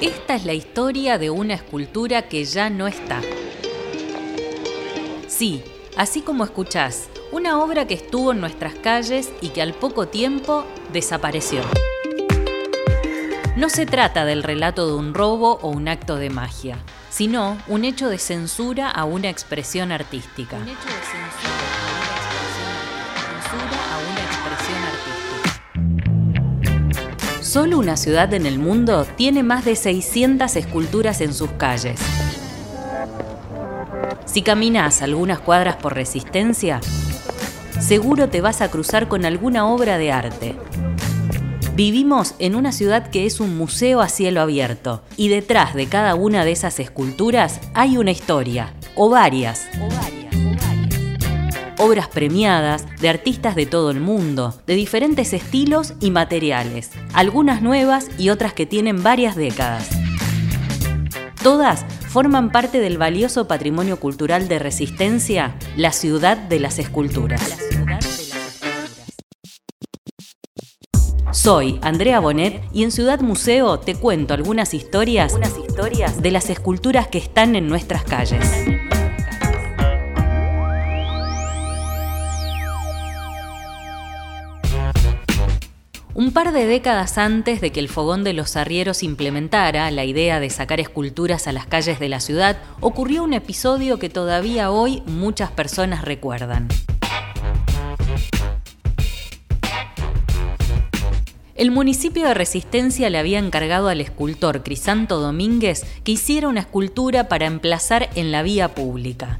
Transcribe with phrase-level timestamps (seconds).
[0.00, 3.20] Esta es la historia de una escultura que ya no está.
[5.26, 5.64] Sí,
[5.96, 10.64] así como escuchás, una obra que estuvo en nuestras calles y que al poco tiempo
[10.92, 11.62] desapareció.
[13.56, 16.78] No se trata del relato de un robo o un acto de magia,
[17.10, 20.58] sino un hecho de censura a una expresión artística.
[27.48, 31.98] Solo una ciudad en el mundo tiene más de 600 esculturas en sus calles.
[34.26, 36.78] Si caminas algunas cuadras por resistencia,
[37.80, 40.56] seguro te vas a cruzar con alguna obra de arte.
[41.74, 46.16] Vivimos en una ciudad que es un museo a cielo abierto y detrás de cada
[46.16, 49.66] una de esas esculturas hay una historia, o varias.
[51.80, 58.08] Obras premiadas de artistas de todo el mundo, de diferentes estilos y materiales, algunas nuevas
[58.18, 59.88] y otras que tienen varias décadas.
[61.40, 67.56] Todas forman parte del valioso patrimonio cultural de Resistencia, la ciudad de las esculturas.
[71.30, 75.36] Soy Andrea Bonet y en Ciudad Museo te cuento algunas historias,
[75.68, 78.44] historias de las esculturas que están en nuestras calles.
[86.28, 90.40] Un par de décadas antes de que el fogón de los arrieros implementara la idea
[90.40, 95.02] de sacar esculturas a las calles de la ciudad, ocurrió un episodio que todavía hoy
[95.06, 96.68] muchas personas recuerdan.
[101.54, 107.28] El municipio de Resistencia le había encargado al escultor Crisanto Domínguez que hiciera una escultura
[107.28, 109.38] para emplazar en la vía pública.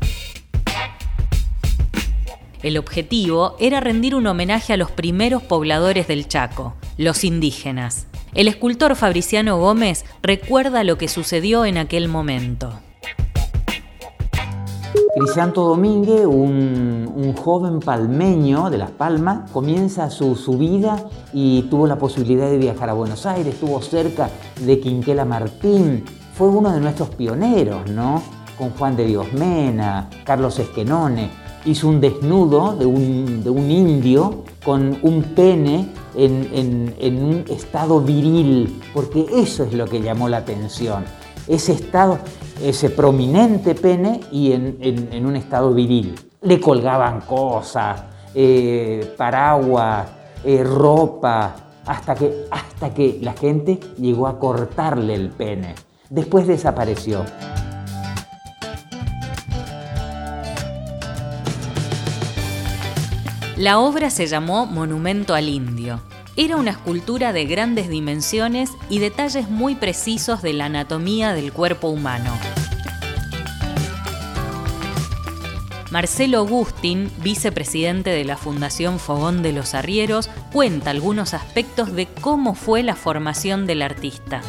[2.63, 8.09] El objetivo era rendir un homenaje a los primeros pobladores del Chaco, los indígenas.
[8.35, 12.73] El escultor Fabriciano Gómez recuerda lo que sucedió en aquel momento.
[15.17, 22.51] Crisanto Domínguez, un, joven palmeño de Las Palmas, comienza su, vida y tuvo la posibilidad
[22.51, 24.31] de viajar a Buenos Aires, estuvo cerca
[24.61, 26.05] de Quinquela Martín,
[26.35, 28.21] fue uno de nuestros pioneros, ¿no?
[28.57, 35.23] Con Juan de Dios Mena, Carlos Esquenone hizo un desnudo de un, indio con un
[35.23, 41.05] pene en, un estado viril, porque eso es lo que llamó la atención,
[41.47, 42.19] ese estado,
[42.63, 46.15] ese prominente pene y en, un estado viril.
[46.41, 48.03] Le colgaban cosas,
[48.35, 50.09] eh, paraguas,
[50.45, 55.75] eh, ropa, hasta que, hasta que la gente llegó a cortarle el pene.
[56.09, 57.25] Después desapareció.
[63.59, 66.01] La obra se llamó Monumento al Indio.
[66.37, 71.89] Era una escultura de grandes dimensiones y detalles muy precisos de la anatomía del cuerpo
[71.89, 72.31] humano.
[75.91, 82.55] Marcelo Agustín, vicepresidente de la Fundación Fogón de los Arrieros, cuenta algunos aspectos de cómo
[82.55, 84.41] fue la formación del artista.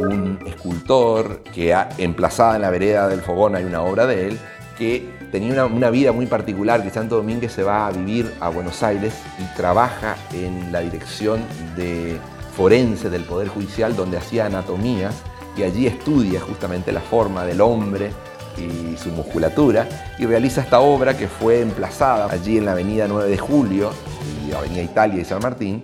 [0.00, 4.40] Un escultor que ha emplazada en la vereda del Fogón hay una obra de él
[4.78, 8.82] que tenía una, vida muy particular, que Santo Domínguez se va a vivir a Buenos
[8.82, 11.40] Aires y trabaja en la dirección
[11.76, 12.18] de
[12.56, 15.22] forense del Poder Judicial, donde hacía anatomías
[15.56, 18.10] y allí estudia justamente la forma del hombre
[18.56, 19.88] y su musculatura
[20.18, 23.90] y realiza esta obra que fue emplazada allí en la avenida 9 de Julio
[24.46, 25.82] y avenida Italia y San Martín.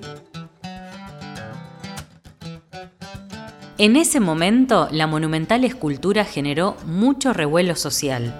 [3.79, 8.35] En ese momento, la monumental escultura generó mucho revuelo social.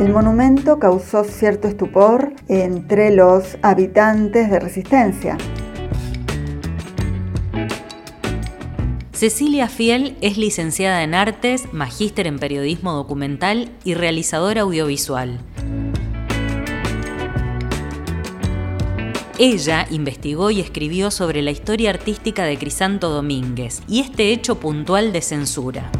[0.00, 5.36] El monumento causó cierto estupor entre los habitantes de Resistencia.
[9.12, 15.40] Cecilia Fiel es licenciada en Artes, magíster en Periodismo Documental y realizadora audiovisual.
[19.40, 25.12] Ella investigó y escribió sobre la historia artística de Crisanto Domínguez y este hecho puntual
[25.12, 25.90] de censura.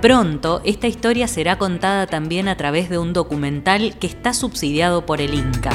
[0.00, 5.20] Pronto, esta historia será contada también a través de un documental que está subsidiado por
[5.20, 5.72] el Inca.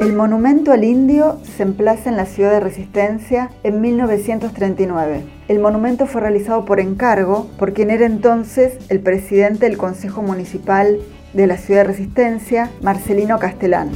[0.00, 5.24] El monumento al indio se emplaza en la ciudad de Resistencia en 1939.
[5.48, 11.00] El monumento fue realizado por encargo por quien era entonces el presidente del Consejo Municipal
[11.34, 13.90] de la ciudad de Resistencia, Marcelino Castellán.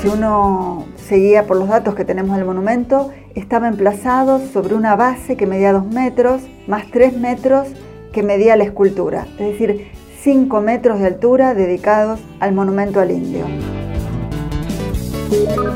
[0.00, 0.79] Si uno
[1.10, 5.72] seguía por los datos que tenemos del monumento, estaba emplazado sobre una base que medía
[5.72, 7.66] 2 metros, más 3 metros
[8.12, 9.26] que medía la escultura.
[9.36, 9.88] Es decir,
[10.20, 13.44] 5 metros de altura dedicados al monumento al indio.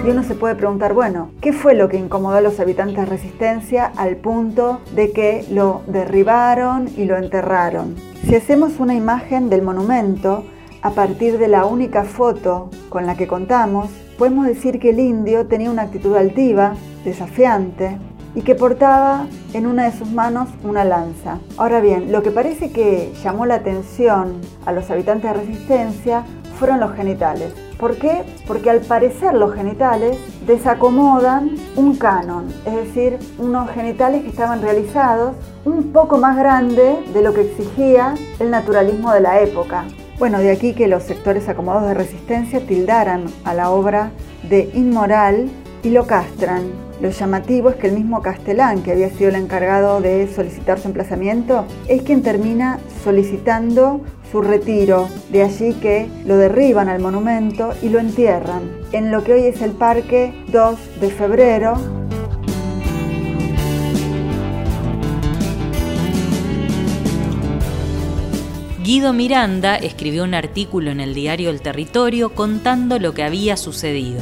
[0.06, 3.06] Y uno se puede preguntar, bueno, ¿qué fue lo que incomodó a los habitantes de
[3.06, 7.96] Resistencia al punto de que lo derribaron y lo enterraron?
[8.24, 10.44] Si hacemos una imagen del monumento
[10.84, 13.88] a partir de la única foto con la que contamos,
[14.18, 16.74] podemos decir que el indio tenía una actitud altiva,
[17.06, 17.96] desafiante,
[18.34, 21.38] y que portaba en una de sus manos una lanza.
[21.56, 26.24] Ahora bien, lo que parece que llamó la atención a los habitantes de Resistencia
[26.58, 27.54] fueron los genitales.
[27.80, 28.22] ¿Por qué?
[28.46, 35.34] Porque al parecer los genitales desacomodan un canon, es decir, unos genitales que estaban realizados
[35.64, 39.86] un poco más grande de lo que exigía el naturalismo de la época.
[40.18, 44.12] Bueno, de aquí que los sectores acomodados de resistencia tildaran a la obra
[44.48, 45.50] de inmoral
[45.82, 46.62] y lo castran.
[47.00, 50.86] Lo llamativo es que el mismo Castellán, que había sido el encargado de solicitar su
[50.86, 55.08] emplazamiento, es quien termina solicitando su retiro.
[55.30, 58.62] De allí que lo derriban al monumento y lo entierran
[58.92, 62.03] en lo que hoy es el Parque 2 de Febrero.
[68.84, 74.20] Guido Miranda escribió un artículo en el diario El Territorio contando lo que había sucedido.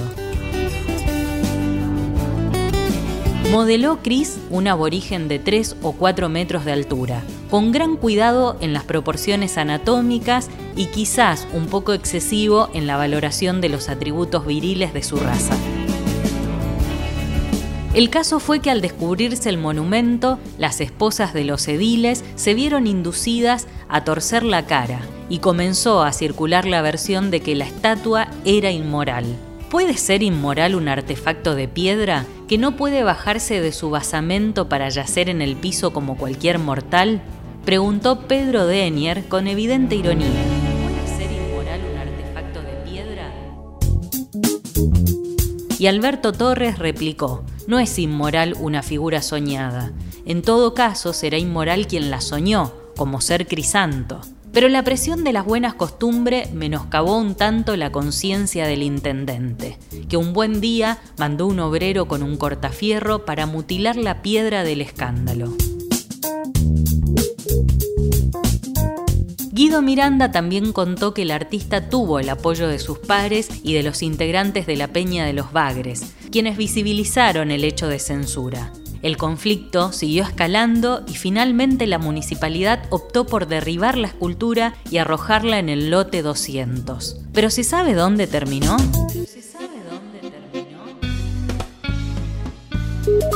[3.51, 8.73] Modeló Chris un aborigen de 3 o 4 metros de altura, con gran cuidado en
[8.73, 14.95] las proporciones anatómicas y quizás un poco excesivo en la valoración de los atributos viriles
[14.95, 15.57] de su raza.
[17.95, 22.87] El caso fue que al descubrirse el monumento, las esposas de los ediles se vieron
[22.87, 28.29] inducidas a torcer la cara y comenzó a circular la versión de que la estatua
[28.47, 29.27] era inmoral.
[29.71, 34.89] ¿Puede ser inmoral un artefacto de piedra que no puede bajarse de su basamento para
[34.89, 37.21] yacer en el piso como cualquier mortal?
[37.67, 40.29] Preguntó Pedro Denier con evidente ironía.
[40.29, 43.31] ¿Puede ser inmoral un artefacto de piedra?
[45.79, 49.93] Y Alberto Torres replicó, no es inmoral una figura soñada.
[50.25, 54.21] En todo caso será inmoral quien la soñó, como ser crisanto.
[54.53, 59.79] Pero la presión de las buenas costumbres menoscabó un tanto la conciencia del intendente,
[60.11, 64.83] que un buen día mandó un obrero con un cortafierro para mutilar la piedra del
[64.83, 65.55] escándalo.
[69.63, 73.85] Guido Miranda también contó que el artista tuvo el apoyo de sus pares y de
[73.85, 78.73] los integrantes de la Peña de los Bagres, quienes visibilizaron el hecho de censura.
[79.03, 85.61] El conflicto siguió escalando y finalmente la municipalidad optó por derribar la escultura y arrojarla
[85.61, 87.19] en el lote 200.
[87.33, 88.77] ¿Pero se sabe dónde terminó?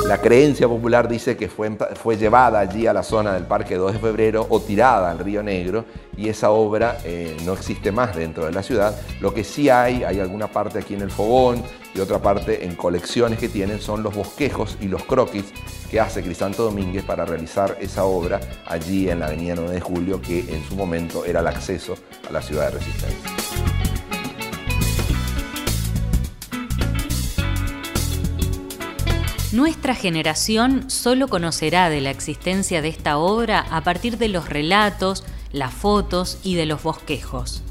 [0.06, 3.94] La creencia popular dice que fue, fue, llevada allí a la zona del Parque 2
[3.94, 5.84] de Febrero o tirada al Río Negro
[6.16, 8.94] y esa obra eh, no existe más dentro de la ciudad.
[9.20, 11.60] Lo que sí hay, hay alguna parte aquí en el Fogón
[11.92, 15.46] y otra parte en colecciones que tienen, son los bosquejos y los croquis
[15.90, 20.22] que hace Crisanto Domínguez para realizar esa obra allí en la avenida 9 de Julio,
[20.22, 21.96] que en su momento era el acceso
[22.28, 23.75] a la ciudad de Resistencia.
[29.56, 35.24] Nuestra generación solo conocerá de la existencia de esta obra a partir de los relatos,
[35.50, 37.62] las fotos y de los bosquejos.